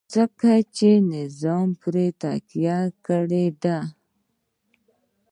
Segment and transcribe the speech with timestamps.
[0.15, 3.77] ځکه چې نظام پرې تکیه کړې ده.